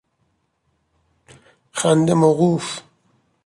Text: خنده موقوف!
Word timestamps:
خنده 1.79 2.13
موقوف! 2.13 2.81